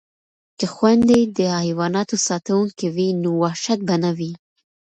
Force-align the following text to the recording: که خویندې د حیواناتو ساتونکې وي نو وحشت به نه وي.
که 0.59 0.65
خویندې 0.73 1.19
د 1.37 1.39
حیواناتو 1.61 2.15
ساتونکې 2.27 2.87
وي 2.95 3.09
نو 3.21 3.29
وحشت 3.43 3.79
به 3.87 3.95
نه 4.03 4.11
وي. 4.17 4.33